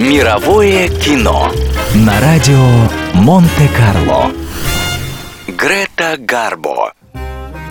Мировое 0.00 0.88
кино 0.88 1.52
на 1.94 2.18
радио 2.22 2.56
Монте-Карло. 3.12 4.30
Грета 5.46 6.16
Гарбо. 6.18 6.94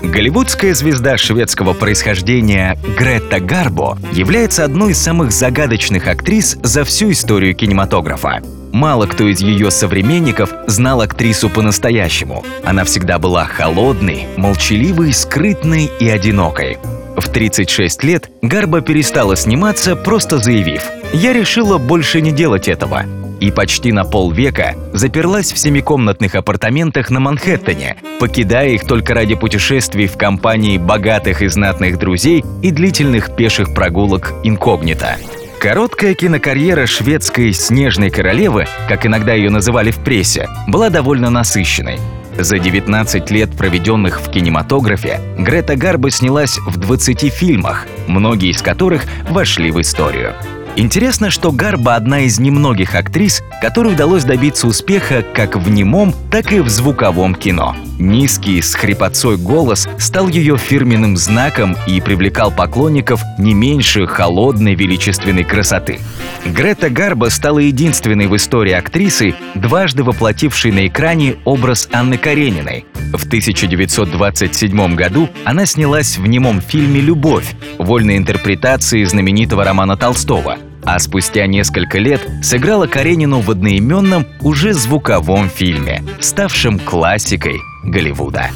Голливудская 0.03 0.75
звезда 0.75 1.17
шведского 1.17 1.73
происхождения 1.73 2.77
Грета 2.95 3.39
Гарбо 3.39 3.97
является 4.11 4.63
одной 4.63 4.91
из 4.91 4.99
самых 4.99 5.31
загадочных 5.31 6.07
актрис 6.07 6.55
за 6.61 6.83
всю 6.83 7.09
историю 7.09 7.55
кинематографа. 7.55 8.43
Мало 8.71 9.07
кто 9.07 9.27
из 9.27 9.41
ее 9.41 9.71
современников 9.71 10.53
знал 10.67 11.01
актрису 11.01 11.49
по-настоящему. 11.49 12.45
Она 12.63 12.83
всегда 12.83 13.17
была 13.17 13.45
холодной, 13.45 14.27
молчаливой, 14.37 15.13
скрытной 15.13 15.89
и 15.99 16.07
одинокой. 16.07 16.77
В 17.19 17.27
36 17.27 18.03
лет 18.03 18.29
Гарба 18.41 18.81
перестала 18.81 19.35
сниматься, 19.35 19.95
просто 19.95 20.37
заявив 20.37 20.83
«Я 21.13 21.33
решила 21.33 21.77
больше 21.77 22.21
не 22.21 22.31
делать 22.31 22.67
этого». 22.67 23.03
И 23.39 23.51
почти 23.51 23.91
на 23.91 24.03
полвека 24.03 24.75
заперлась 24.93 25.51
в 25.51 25.57
семикомнатных 25.57 26.35
апартаментах 26.35 27.09
на 27.09 27.19
Манхэттене, 27.19 27.97
покидая 28.19 28.69
их 28.69 28.85
только 28.85 29.13
ради 29.13 29.35
путешествий 29.35 30.07
в 30.07 30.17
компании 30.17 30.77
богатых 30.77 31.41
и 31.41 31.47
знатных 31.47 31.97
друзей 31.97 32.43
и 32.61 32.71
длительных 32.71 33.35
пеших 33.35 33.73
прогулок 33.73 34.33
инкогнито. 34.43 35.17
Короткая 35.59 36.15
кинокарьера 36.15 36.85
шведской 36.85 37.53
«Снежной 37.53 38.09
королевы», 38.09 38.65
как 38.87 39.05
иногда 39.05 39.33
ее 39.33 39.49
называли 39.49 39.91
в 39.91 39.97
прессе, 39.97 40.47
была 40.67 40.89
довольно 40.89 41.29
насыщенной. 41.29 41.99
За 42.39 42.57
19 42.57 43.31
лет, 43.31 43.51
проведенных 43.51 44.21
в 44.21 44.31
кинематографе, 44.31 45.19
Грета 45.37 45.75
Гарбо 45.75 46.09
снялась 46.09 46.57
в 46.59 46.77
20 46.77 47.33
фильмах, 47.33 47.85
многие 48.07 48.51
из 48.51 48.61
которых 48.61 49.03
вошли 49.29 49.71
в 49.71 49.81
историю. 49.81 50.33
Интересно, 50.75 51.29
что 51.29 51.51
Гарба 51.51 51.95
одна 51.95 52.21
из 52.21 52.39
немногих 52.39 52.95
актрис, 52.95 53.43
которой 53.61 53.93
удалось 53.93 54.23
добиться 54.23 54.67
успеха 54.67 55.23
как 55.33 55.57
в 55.57 55.69
немом, 55.69 56.13
так 56.31 56.53
и 56.53 56.61
в 56.61 56.69
звуковом 56.69 57.35
кино. 57.35 57.75
Низкий, 57.97 58.61
с 58.61 58.75
хрипотцой 58.75 59.35
голос 59.35 59.89
стал 59.97 60.29
ее 60.29 60.57
фирменным 60.57 61.17
знаком 61.17 61.75
и 61.85 61.99
привлекал 61.99 62.49
поклонников 62.49 63.21
не 63.37 63.53
меньше 63.53 64.07
холодной 64.07 64.73
величественной 64.75 65.43
красоты. 65.43 65.99
Грета 66.45 66.89
Гарба 66.89 67.29
стала 67.29 67.59
единственной 67.59 68.27
в 68.27 68.35
истории 68.37 68.71
актрисой, 68.71 69.35
дважды 69.55 70.03
воплотившей 70.03 70.71
на 70.71 70.87
экране 70.87 71.35
образ 71.43 71.89
Анны 71.91 72.17
Карениной. 72.17 72.85
В 73.11 73.25
1927 73.25 74.95
году 74.95 75.27
она 75.43 75.65
снялась 75.65 76.17
в 76.17 76.25
немом 76.25 76.61
фильме 76.61 77.01
«Любовь», 77.01 77.53
вольной 77.77 78.15
интерпретации 78.15 79.03
знаменитого 79.03 79.65
романа 79.65 79.97
Толстого– 79.97 80.57
а 80.83 80.99
спустя 80.99 81.45
несколько 81.47 81.97
лет 81.99 82.21
сыграла 82.41 82.87
Каренину 82.87 83.41
в 83.41 83.51
одноименном 83.51 84.25
уже 84.41 84.73
звуковом 84.73 85.49
фильме, 85.49 86.03
ставшем 86.19 86.79
классикой 86.79 87.59
Голливуда. 87.83 88.49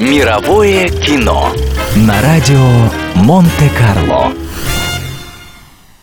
Мировое 0.00 0.88
кино 0.88 1.52
на 1.94 2.20
радио 2.22 2.90
Монте-Карло. 3.14 4.32